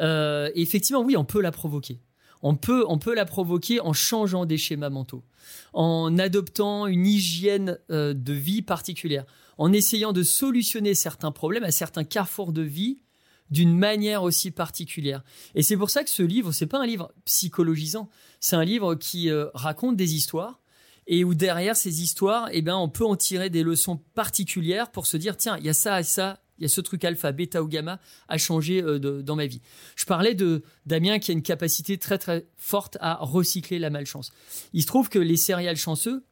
Euh, 0.00 0.50
et 0.54 0.62
effectivement, 0.62 1.02
oui, 1.02 1.18
on 1.18 1.24
peut 1.24 1.42
la 1.42 1.52
provoquer. 1.52 2.00
On 2.42 2.54
peut, 2.54 2.84
on 2.88 2.98
peut 2.98 3.14
la 3.14 3.24
provoquer 3.24 3.80
en 3.80 3.92
changeant 3.92 4.44
des 4.46 4.58
schémas 4.58 4.90
mentaux 4.90 5.24
en 5.72 6.18
adoptant 6.18 6.86
une 6.86 7.06
hygiène 7.06 7.78
euh, 7.90 8.14
de 8.14 8.32
vie 8.32 8.62
particulière, 8.62 9.24
en 9.58 9.72
essayant 9.72 10.12
de 10.12 10.22
solutionner 10.22 10.94
certains 10.94 11.32
problèmes 11.32 11.64
à 11.64 11.70
certains 11.70 12.04
carrefours 12.04 12.52
de 12.52 12.62
vie 12.62 13.02
d'une 13.50 13.76
manière 13.76 14.22
aussi 14.22 14.50
particulière. 14.50 15.24
Et 15.54 15.62
c'est 15.62 15.76
pour 15.76 15.90
ça 15.90 16.04
que 16.04 16.10
ce 16.10 16.22
livre, 16.22 16.52
c'est 16.52 16.66
pas 16.66 16.80
un 16.80 16.86
livre 16.86 17.12
psychologisant, 17.24 18.08
c'est 18.40 18.56
un 18.56 18.64
livre 18.64 18.94
qui 18.94 19.30
euh, 19.30 19.46
raconte 19.54 19.96
des 19.96 20.14
histoires 20.14 20.60
et 21.06 21.24
où 21.24 21.34
derrière 21.34 21.74
ces 21.74 22.02
histoires, 22.02 22.48
eh 22.52 22.60
ben, 22.60 22.76
on 22.76 22.90
peut 22.90 23.06
en 23.06 23.16
tirer 23.16 23.48
des 23.48 23.62
leçons 23.62 23.96
particulières 24.14 24.90
pour 24.90 25.06
se 25.06 25.16
dire 25.16 25.36
tiens, 25.36 25.56
il 25.56 25.64
y 25.64 25.70
a 25.70 25.74
ça 25.74 26.00
et 26.00 26.04
ça 26.04 26.42
il 26.58 26.62
y 26.62 26.64
a 26.64 26.68
ce 26.68 26.80
truc 26.80 27.04
alpha, 27.04 27.32
bêta 27.32 27.62
ou 27.62 27.68
gamma 27.68 28.00
à 28.28 28.38
changer 28.38 28.82
euh, 28.82 28.98
dans 29.22 29.36
ma 29.36 29.46
vie. 29.46 29.60
Je 29.96 30.04
parlais 30.04 30.34
de 30.34 30.62
Damien 30.86 31.18
qui 31.18 31.30
a 31.30 31.34
une 31.34 31.42
capacité 31.42 31.98
très 31.98 32.18
très 32.18 32.46
forte 32.56 32.98
à 33.00 33.16
recycler 33.20 33.78
la 33.78 33.90
malchance. 33.90 34.30
Il 34.72 34.82
se 34.82 34.86
trouve 34.86 35.08
que 35.08 35.18
les 35.18 35.36
céréales 35.36 35.76
chanceux 35.76 36.24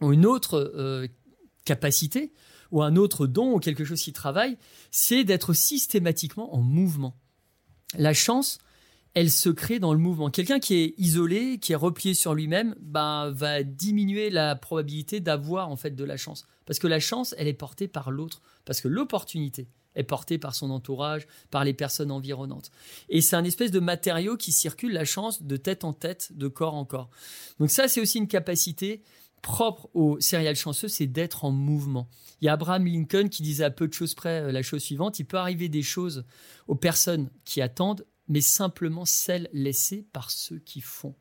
ont 0.00 0.12
une 0.12 0.26
autre 0.26 0.72
euh, 0.74 1.06
capacité 1.64 2.32
ou 2.70 2.82
un 2.82 2.96
autre 2.96 3.26
don 3.26 3.54
ou 3.54 3.58
quelque 3.58 3.84
chose 3.84 4.00
qui 4.00 4.12
travaille, 4.12 4.56
c'est 4.90 5.24
d'être 5.24 5.52
systématiquement 5.54 6.54
en 6.54 6.60
mouvement. 6.60 7.16
La 7.98 8.14
chance, 8.14 8.58
elle 9.14 9.30
se 9.30 9.48
crée 9.48 9.80
dans 9.80 9.92
le 9.92 9.98
mouvement. 9.98 10.30
Quelqu'un 10.30 10.60
qui 10.60 10.74
est 10.74 10.94
isolé, 10.96 11.58
qui 11.58 11.72
est 11.72 11.76
replié 11.76 12.14
sur 12.14 12.34
lui-même, 12.34 12.76
bah, 12.80 13.30
va 13.32 13.62
diminuer 13.64 14.30
la 14.30 14.54
probabilité 14.54 15.20
d'avoir 15.20 15.68
en 15.68 15.76
fait 15.76 15.96
de 15.96 16.04
la 16.04 16.16
chance. 16.16 16.46
Parce 16.70 16.78
que 16.78 16.86
la 16.86 17.00
chance, 17.00 17.34
elle 17.36 17.48
est 17.48 17.52
portée 17.52 17.88
par 17.88 18.12
l'autre. 18.12 18.42
Parce 18.64 18.80
que 18.80 18.86
l'opportunité 18.86 19.66
est 19.96 20.04
portée 20.04 20.38
par 20.38 20.54
son 20.54 20.70
entourage, 20.70 21.26
par 21.50 21.64
les 21.64 21.74
personnes 21.74 22.12
environnantes. 22.12 22.70
Et 23.08 23.22
c'est 23.22 23.34
un 23.34 23.42
espèce 23.42 23.72
de 23.72 23.80
matériau 23.80 24.36
qui 24.36 24.52
circule 24.52 24.92
la 24.92 25.04
chance 25.04 25.42
de 25.42 25.56
tête 25.56 25.82
en 25.82 25.92
tête, 25.92 26.28
de 26.30 26.46
corps 26.46 26.76
en 26.76 26.84
corps. 26.84 27.10
Donc 27.58 27.72
ça, 27.72 27.88
c'est 27.88 28.00
aussi 28.00 28.18
une 28.18 28.28
capacité 28.28 29.02
propre 29.42 29.90
aux 29.94 30.20
céréales 30.20 30.54
chanceux, 30.54 30.86
c'est 30.86 31.08
d'être 31.08 31.44
en 31.44 31.50
mouvement. 31.50 32.08
Il 32.40 32.44
y 32.44 32.48
a 32.48 32.52
Abraham 32.52 32.86
Lincoln 32.86 33.30
qui 33.30 33.42
disait 33.42 33.64
à 33.64 33.72
peu 33.72 33.88
de 33.88 33.92
choses 33.92 34.14
près 34.14 34.40
euh, 34.40 34.52
la 34.52 34.62
chose 34.62 34.82
suivante, 34.82 35.18
il 35.18 35.24
peut 35.24 35.38
arriver 35.38 35.68
des 35.68 35.82
choses 35.82 36.24
aux 36.68 36.76
personnes 36.76 37.30
qui 37.44 37.60
attendent, 37.62 38.06
mais 38.28 38.42
simplement 38.42 39.04
celles 39.04 39.48
laissées 39.52 40.06
par 40.12 40.30
ceux 40.30 40.60
qui 40.60 40.80
font. 40.80 41.16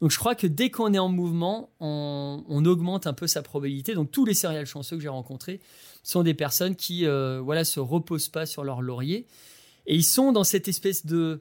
Donc 0.00 0.10
je 0.10 0.18
crois 0.18 0.34
que 0.34 0.46
dès 0.46 0.70
qu'on 0.70 0.92
est 0.92 0.98
en 0.98 1.08
mouvement, 1.08 1.70
on, 1.80 2.64
augmente 2.64 3.06
un 3.06 3.12
peu 3.12 3.26
sa 3.26 3.42
probabilité. 3.42 3.94
Donc 3.94 4.10
tous 4.10 4.24
les 4.24 4.34
céréales 4.34 4.66
chanceux 4.66 4.96
que 4.96 5.02
j'ai 5.02 5.08
rencontrés 5.08 5.60
sont 6.02 6.22
des 6.22 6.34
personnes 6.34 6.76
qui 6.76 7.06
euh, 7.06 7.40
voilà 7.40 7.64
se 7.64 7.80
reposent 7.80 8.28
pas 8.28 8.46
sur 8.46 8.64
leur 8.64 8.82
laurier 8.82 9.26
et 9.86 9.94
ils 9.94 10.04
sont 10.04 10.32
dans 10.32 10.44
cette 10.44 10.68
espèce 10.68 11.06
de 11.06 11.40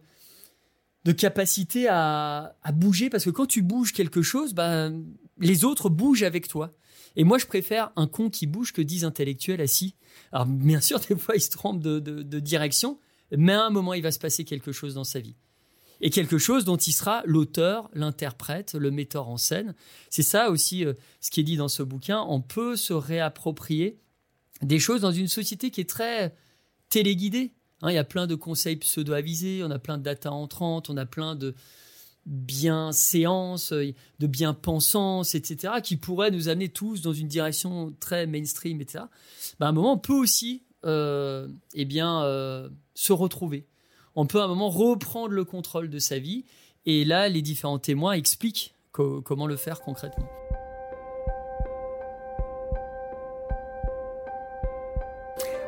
de 1.03 1.11
capacité 1.11 1.87
à, 1.87 2.55
bouger 2.73 3.11
parce 3.11 3.25
que 3.25 3.29
quand 3.29 3.45
tu 3.45 3.61
bouges 3.61 3.93
quelque 3.93 4.23
chose, 4.23 4.55
ben, 4.55 5.03
les 5.37 5.63
autres 5.63 5.87
bougent 5.89 6.23
avec 6.23 6.47
toi. 6.47 6.73
Et 7.15 7.23
moi, 7.23 7.37
je 7.37 7.45
préfère 7.45 7.91
un 7.95 8.07
con 8.07 8.31
qui 8.31 8.47
bouge 8.47 8.73
que 8.73 8.81
dix 8.81 9.05
intellectuels 9.05 9.61
assis. 9.61 9.95
Alors, 10.31 10.47
bien 10.47 10.81
sûr, 10.81 10.99
des 11.07 11.15
fois, 11.15 11.35
ils 11.35 11.41
se 11.41 11.51
trompent 11.51 11.79
de 11.79 12.39
direction, 12.39 12.97
mais 13.31 13.53
à 13.53 13.65
un 13.65 13.69
moment, 13.69 13.93
il 13.93 14.01
va 14.01 14.11
se 14.11 14.17
passer 14.17 14.45
quelque 14.45 14.71
chose 14.71 14.95
dans 14.95 15.03
sa 15.03 15.19
vie 15.19 15.35
et 16.01 16.09
quelque 16.09 16.37
chose 16.37 16.65
dont 16.65 16.77
il 16.77 16.91
sera 16.91 17.21
l'auteur, 17.25 17.89
l'interprète, 17.93 18.73
le 18.73 18.91
metteur 18.91 19.29
en 19.29 19.37
scène. 19.37 19.75
C'est 20.09 20.23
ça 20.23 20.49
aussi 20.49 20.85
euh, 20.85 20.93
ce 21.21 21.31
qui 21.31 21.39
est 21.39 21.43
dit 21.43 21.57
dans 21.57 21.67
ce 21.67 21.83
bouquin. 21.83 22.23
On 22.27 22.41
peut 22.41 22.75
se 22.75 22.93
réapproprier 22.93 23.99
des 24.61 24.79
choses 24.79 25.01
dans 25.01 25.11
une 25.11 25.27
société 25.27 25.71
qui 25.71 25.81
est 25.81 25.89
très 25.89 26.35
téléguidée. 26.89 27.53
Hein, 27.81 27.91
il 27.91 27.95
y 27.95 27.99
a 27.99 28.03
plein 28.03 28.27
de 28.27 28.35
conseils 28.35 28.77
pseudo-avisés, 28.77 29.63
on 29.63 29.71
a 29.71 29.79
plein 29.79 29.97
de 29.97 30.03
data 30.03 30.31
entrantes, 30.31 30.89
on 30.89 30.97
a 30.97 31.05
plein 31.05 31.35
de 31.35 31.55
bienséances, 32.25 33.71
euh, 33.71 33.93
de 34.19 34.27
bien-pensance, 34.27 35.35
etc., 35.35 35.75
qui 35.83 35.95
pourraient 35.95 36.31
nous 36.31 36.49
amener 36.49 36.69
tous 36.69 37.01
dans 37.01 37.13
une 37.13 37.27
direction 37.27 37.93
très 37.99 38.25
mainstream, 38.25 38.81
etc. 38.81 39.05
Ben, 39.59 39.67
à 39.67 39.69
un 39.69 39.73
moment, 39.73 39.93
on 39.93 39.97
peut 39.97 40.13
aussi 40.13 40.63
euh, 40.85 41.47
eh 41.73 41.85
bien, 41.85 42.21
se 42.95 43.13
retrouver 43.13 43.67
on 44.15 44.25
peut 44.25 44.41
à 44.41 44.45
un 44.45 44.47
moment 44.47 44.69
reprendre 44.69 45.33
le 45.33 45.45
contrôle 45.45 45.89
de 45.89 45.99
sa 45.99 46.19
vie. 46.19 46.45
Et 46.85 47.05
là, 47.05 47.29
les 47.29 47.41
différents 47.41 47.79
témoins 47.79 48.13
expliquent 48.13 48.73
comment 48.91 49.47
le 49.47 49.57
faire 49.57 49.81
concrètement. 49.81 50.29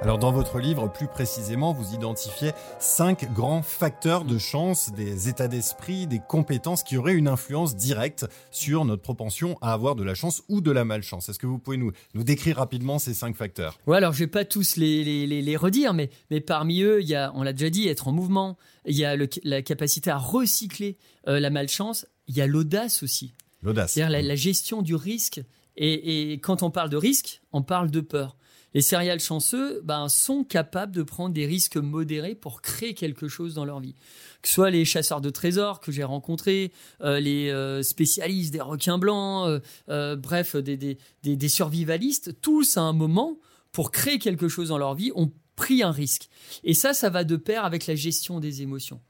Alors 0.07 0.19
dans 0.19 0.31
votre 0.31 0.59
livre, 0.59 0.89
plus 0.89 1.07
précisément, 1.07 1.73
vous 1.73 1.93
identifiez 1.93 2.53
cinq 2.79 3.29
grands 3.33 3.61
facteurs 3.61 4.23
de 4.23 4.37
chance, 4.37 4.93
des 4.93 5.27
états 5.27 5.49
d'esprit, 5.49 6.07
des 6.07 6.21
compétences 6.25 6.81
qui 6.81 6.95
auraient 6.95 7.15
une 7.15 7.27
influence 7.27 7.75
directe 7.75 8.25
sur 8.49 8.85
notre 8.85 9.01
propension 9.01 9.57
à 9.59 9.73
avoir 9.73 9.95
de 9.95 10.05
la 10.05 10.15
chance 10.15 10.43
ou 10.47 10.61
de 10.61 10.71
la 10.71 10.85
malchance. 10.85 11.27
Est-ce 11.27 11.39
que 11.39 11.45
vous 11.45 11.59
pouvez 11.59 11.75
nous, 11.75 11.91
nous 12.13 12.23
décrire 12.23 12.55
rapidement 12.55 12.99
ces 12.99 13.13
cinq 13.13 13.35
facteurs? 13.35 13.77
Oui, 13.85 13.97
alors 13.97 14.13
je 14.13 14.19
vais 14.19 14.27
pas 14.27 14.45
tous 14.45 14.77
les, 14.77 15.03
les, 15.03 15.41
les, 15.41 15.57
redire, 15.57 15.93
mais, 15.93 16.09
mais 16.31 16.39
parmi 16.39 16.83
eux, 16.83 17.01
il 17.01 17.09
y 17.09 17.15
a, 17.15 17.33
on 17.35 17.43
l'a 17.43 17.51
déjà 17.51 17.69
dit, 17.69 17.89
être 17.89 18.07
en 18.07 18.13
mouvement, 18.13 18.57
il 18.85 18.95
y 18.95 19.03
a 19.03 19.17
la 19.43 19.61
capacité 19.61 20.09
à 20.09 20.17
recycler 20.17 20.95
euh, 21.27 21.41
la 21.41 21.49
malchance, 21.49 22.07
il 22.27 22.37
y 22.37 22.41
a 22.41 22.47
l'audace 22.47 23.03
aussi. 23.03 23.33
L'audace. 23.61 23.91
C'est-à-dire 23.91 24.21
la, 24.21 24.35
gestion 24.35 24.81
du 24.81 24.95
risque. 24.95 25.41
Et, 25.75 26.31
et 26.31 26.39
quand 26.39 26.63
on 26.63 26.71
parle 26.71 26.89
de 26.89 26.95
risque, 26.95 27.41
on 27.51 27.61
parle 27.61 27.91
de 27.91 27.99
peur 27.99 28.37
les 28.77 28.83
céréales 28.83 29.19
chanceux 29.19 29.81
ben, 29.83 30.07
sont 30.07 30.43
capables 30.43 30.93
de 30.93 31.01
prendre 31.01 31.33
des 31.33 31.47
risques 31.47 31.77
modérés 31.77 32.35
pour 32.35 32.61
créer 32.61 32.93
quelque 32.93 33.27
chose 33.27 33.55
dans 33.55 33.65
leur 33.65 33.79
vie. 33.79 33.95
Que 34.43 34.47
ce 34.47 34.53
soit 34.53 34.69
les 34.69 34.85
chasseurs 34.85 35.19
de 35.19 35.31
trésors 35.31 35.79
que 35.79 35.91
j'ai 35.91 36.03
rencontrés, 36.03 36.71
euh, 37.01 37.19
les 37.19 37.49
euh, 37.49 37.81
spécialistes 37.81 38.53
des 38.53 38.61
requins 38.61 38.99
blancs, 38.99 39.63
euh, 39.89 40.15
bref, 40.15 40.55
des, 40.55 40.77
des, 40.77 40.99
des, 41.23 41.49
survivalistes, 41.49 42.39
tous 42.39 42.77
à 42.77 42.81
un 42.81 42.93
moment, 42.93 43.39
pour 43.71 43.89
créer 43.89 44.19
quelque 44.19 44.47
chose 44.47 44.67
dans 44.67 44.77
leur 44.77 44.93
vie, 44.93 45.11
ont 45.15 45.31
pris 45.55 45.81
un 45.81 45.89
risque. 45.89 46.29
Et 46.63 46.75
ça, 46.75 46.93
ça 46.93 47.09
va 47.09 47.23
de 47.23 47.35
pair 47.35 47.65
avec 47.65 47.87
la 47.87 47.95
gestion 47.95 48.39
des 48.39 48.61
émotions. 48.61 49.01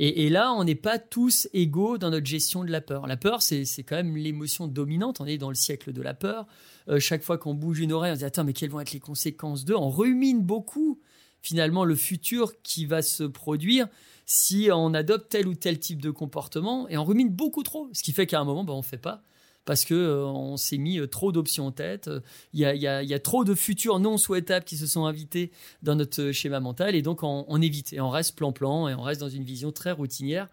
Et, 0.00 0.30
là, 0.30 0.52
on 0.52 0.62
n'est 0.62 0.76
pas 0.76 1.00
tous 1.00 1.48
égaux 1.52 1.98
dans 1.98 2.10
notre 2.10 2.26
gestion 2.26 2.62
de 2.62 2.70
la 2.70 2.80
peur. 2.80 3.08
La 3.08 3.16
peur, 3.16 3.42
c'est 3.42 3.64
quand 3.82 3.96
même 3.96 4.16
l'émotion 4.16 4.68
dominante. 4.68 5.20
On 5.20 5.26
est 5.26 5.38
dans 5.38 5.48
le 5.48 5.56
siècle 5.56 5.92
de 5.92 6.00
la 6.00 6.14
peur. 6.14 6.46
Euh, 6.88 7.00
chaque 7.00 7.24
fois 7.24 7.36
qu'on 7.36 7.52
bouge 7.52 7.80
une 7.80 7.92
oreille, 7.92 8.12
on 8.12 8.14
se 8.14 8.20
dit 8.20 8.24
attends, 8.24 8.44
mais 8.44 8.52
quelles 8.52 8.70
vont 8.70 8.78
être 8.78 8.92
les 8.92 9.00
conséquences 9.00 9.64
de 9.64 9.74
On 9.74 9.90
rumine 9.90 10.42
beaucoup 10.42 11.00
finalement 11.42 11.84
le 11.84 11.96
futur 11.96 12.62
qui 12.62 12.86
va 12.86 13.02
se 13.02 13.24
produire 13.24 13.88
si 14.24 14.68
on 14.72 14.94
adopte 14.94 15.30
tel 15.30 15.48
ou 15.48 15.54
tel 15.54 15.80
type 15.80 16.00
de 16.00 16.10
comportement 16.10 16.88
et 16.88 16.96
on 16.96 17.04
rumine 17.04 17.30
beaucoup 17.30 17.64
trop, 17.64 17.88
ce 17.92 18.04
qui 18.04 18.12
fait 18.12 18.26
qu'à 18.26 18.38
un 18.38 18.44
moment, 18.44 18.62
ben, 18.62 18.74
on 18.74 18.78
ne 18.78 18.82
fait 18.82 18.98
pas 18.98 19.24
parce 19.68 19.84
que 19.84 19.92
euh, 19.92 20.24
on 20.24 20.56
s'est 20.56 20.78
mis 20.78 20.98
euh, 20.98 21.06
trop 21.06 21.30
d'options 21.30 21.66
en 21.66 21.72
tête. 21.72 22.08
Il 22.54 22.60
y, 22.60 22.86
a, 22.86 23.18
trop 23.18 23.44
de 23.44 23.54
futurs 23.54 23.98
non 24.00 24.16
souhaitables 24.16 24.64
qui 24.64 24.78
se 24.78 24.86
sont 24.86 25.04
invités 25.04 25.52
dans 25.82 25.94
notre 25.94 26.32
schéma 26.32 26.58
mental 26.58 26.94
et 26.94 27.02
donc 27.02 27.22
on, 27.22 27.60
évite 27.60 27.92
et 27.92 28.00
on 28.00 28.08
reste 28.08 28.34
plan-plan 28.34 28.88
et 28.88 28.94
on 28.94 29.02
reste 29.02 29.20
dans 29.20 29.28
une 29.28 29.44
vision 29.44 29.70
très 29.70 29.92
routinière 29.92 30.48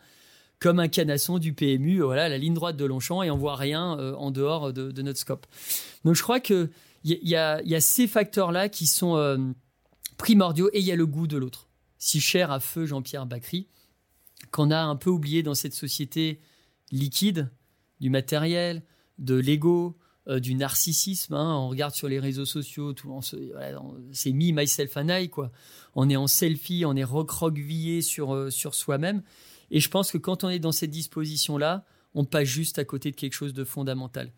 comme 0.60 0.79
un 0.79 0.89
canasson 0.89 1.38
du 1.38 1.53
PMU, 1.53 2.01
voilà, 2.01 2.27
la 2.27 2.38
ligne 2.38 2.53
droite 2.53 2.75
de 2.75 2.84
Longchamp, 2.84 3.24
et 3.24 3.31
on 3.31 3.38
voit 3.38 3.55
rien 3.55 3.98
euh, 4.00 4.15
en 4.15 4.31
dehors 4.31 4.74
de, 4.74 5.01
notre 5.01 5.19
scope. 5.19 5.45
Donc 6.03 6.15
je 6.15 6.24
crois 6.24 6.39
qu'il 6.39 6.69
y, 7.03 7.13
y, 7.24 7.36
a, 7.36 7.81
ces 7.81 8.07
facteurs-là 8.07 8.67
qui 8.67 8.88
sont 8.88 9.15
euh, 9.15 9.38
primordiaux, 10.17 10.69
et 10.74 10.79
il 10.79 10.86
y 10.86 10.91
a 10.91 10.95
le 10.95 11.05
goût 11.05 11.27
de 11.27 11.38
l'autre. 11.38 11.67
Si 12.00 12.19
cher 12.19 12.51
à 12.51 12.60
feu 12.60 12.86
Jean-Pierre 12.86 13.25
Bacry, 13.25 13.67
qu'on 14.51 14.72
a 14.72 14.81
un 14.81 14.95
peu 14.95 15.10
oublié 15.10 15.43
dans 15.43 15.55
cette 15.55 15.74
société 15.74 16.39
liquide, 16.91 17.50
du 18.00 18.10
matériel, 18.10 18.84
de 19.17 19.36
l'ego, 19.36 19.98
euh, 20.27 20.39
du 20.39 20.55
narcissisme. 20.55 21.34
Hein. 21.34 21.55
On 21.55 21.69
regarde 21.69 21.93
sur 21.93 22.07
les 22.07 22.19
réseaux 22.19 22.45
sociaux, 22.45 22.93
tout, 22.93 23.19
c'est 23.22 24.31
me, 24.31 24.51
myself 24.51 24.98
and 24.98 25.10
I, 25.10 25.29
quoi. 25.29 25.51
On 25.95 26.10
est 26.10 26.15
en 26.15 26.27
selfie, 26.27 26.84
on 26.86 26.95
est 26.95 27.03
recroquevillé 27.03 28.01
sur, 28.01 28.51
sur 28.51 28.75
soi-même. 28.75 29.24
Et 29.72 29.79
je 29.79 29.89
pense 29.89 30.12
que 30.12 30.17
quand 30.17 30.43
on 30.43 30.50
est 30.50 30.60
dans 30.60 30.72
cette 30.72 30.91
disposition-là, 30.91 31.86
on 32.15 32.25
passe 32.25 32.48
juste 32.48 32.79
à 32.79 32.86
côté 32.86 33.12
de 33.12 33.15
quelque 33.15 33.34
chose 33.34 33.53
de 33.53 33.63
fondamental. 33.63 34.31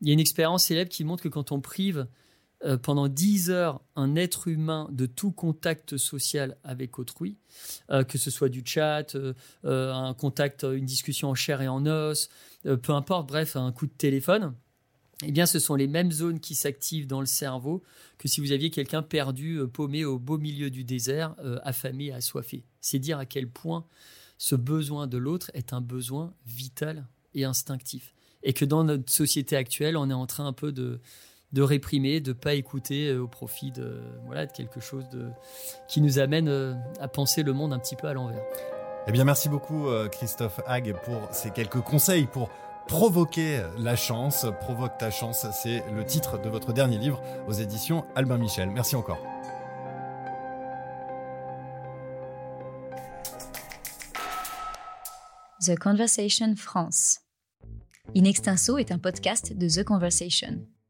Il 0.00 0.08
y 0.08 0.10
a 0.10 0.14
une 0.14 0.20
expérience 0.20 0.64
célèbre 0.64 0.90
qui 0.90 1.04
montre 1.04 1.22
que 1.22 1.28
quand 1.28 1.52
on 1.52 1.60
prive 1.60 2.06
euh, 2.64 2.78
pendant 2.78 3.08
10 3.08 3.50
heures 3.50 3.82
un 3.94 4.16
être 4.16 4.48
humain 4.48 4.88
de 4.90 5.04
tout 5.04 5.32
contact 5.32 5.98
social 5.98 6.56
avec 6.64 6.98
autrui, 6.98 7.36
euh, 7.90 8.04
que 8.04 8.16
ce 8.16 8.30
soit 8.30 8.48
du 8.48 8.62
chat, 8.64 9.14
euh, 9.14 9.34
un 9.64 10.14
contact, 10.14 10.64
une 10.64 10.86
discussion 10.86 11.28
en 11.28 11.34
chair 11.34 11.60
et 11.60 11.68
en 11.68 11.84
os, 11.86 12.30
peu 12.62 12.92
importe, 12.92 13.28
bref, 13.28 13.56
un 13.56 13.70
coup 13.72 13.86
de 13.86 13.92
téléphone, 13.92 14.54
eh 15.26 15.30
bien, 15.30 15.44
ce 15.44 15.58
sont 15.58 15.74
les 15.74 15.86
mêmes 15.86 16.10
zones 16.10 16.40
qui 16.40 16.54
s'activent 16.54 17.06
dans 17.06 17.20
le 17.20 17.26
cerveau 17.26 17.82
que 18.18 18.28
si 18.28 18.40
vous 18.40 18.52
aviez 18.52 18.70
quelqu'un 18.70 19.02
perdu, 19.02 19.60
paumé 19.72 20.04
au 20.04 20.18
beau 20.18 20.38
milieu 20.38 20.70
du 20.70 20.84
désert, 20.84 21.34
affamé, 21.62 22.12
assoiffé. 22.12 22.64
C'est 22.80 22.98
dire 22.98 23.18
à 23.18 23.26
quel 23.26 23.48
point 23.48 23.86
ce 24.38 24.54
besoin 24.54 25.06
de 25.06 25.18
l'autre 25.18 25.50
est 25.54 25.72
un 25.72 25.80
besoin 25.80 26.34
vital 26.46 27.06
et 27.34 27.44
instinctif. 27.44 28.14
Et 28.42 28.54
que 28.54 28.64
dans 28.64 28.84
notre 28.84 29.10
société 29.12 29.56
actuelle, 29.56 29.96
on 29.96 30.10
est 30.10 30.14
en 30.14 30.26
train 30.26 30.46
un 30.46 30.52
peu 30.52 30.72
de, 30.72 31.00
de 31.52 31.62
réprimer, 31.62 32.20
de 32.20 32.32
pas 32.32 32.54
écouter 32.54 33.08
euh, 33.08 33.22
au 33.22 33.28
profit 33.28 33.70
de, 33.70 34.02
voilà, 34.26 34.46
de 34.46 34.52
quelque 34.52 34.80
chose 34.80 35.08
de, 35.10 35.30
qui 35.88 36.00
nous 36.00 36.18
amène 36.18 36.48
à 37.00 37.08
penser 37.08 37.42
le 37.42 37.52
monde 37.52 37.72
un 37.72 37.78
petit 37.78 37.96
peu 37.96 38.08
à 38.08 38.12
l'envers. 38.12 38.42
Eh 39.06 39.12
bien, 39.12 39.24
merci 39.24 39.48
beaucoup, 39.48 39.86
Christophe 40.10 40.60
Hague, 40.66 40.96
pour 41.04 41.28
ces 41.30 41.50
quelques 41.50 41.82
conseils 41.82 42.24
pour 42.24 42.48
Provoquer 42.86 43.62
la 43.78 43.96
chance, 43.96 44.46
provoque 44.60 44.98
ta 44.98 45.10
chance, 45.10 45.46
c'est 45.62 45.82
le 45.90 46.04
titre 46.04 46.38
de 46.38 46.50
votre 46.50 46.72
dernier 46.74 46.98
livre 46.98 47.20
aux 47.48 47.52
éditions 47.52 48.04
Albin 48.14 48.36
Michel. 48.36 48.68
Merci 48.68 48.94
encore. 48.94 49.18
The 55.62 55.78
Conversation 55.78 56.54
France. 56.56 57.20
In 58.14 58.24
Extenso 58.24 58.76
est 58.76 58.92
un 58.92 58.98
podcast 58.98 59.56
de 59.56 59.66
The 59.66 59.82
Conversation. 59.82 60.66